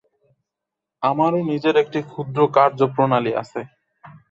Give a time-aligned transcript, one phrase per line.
[1.03, 3.61] আমারও নিজের একটি ক্ষুদ্র কার্য-প্রণালী আছে।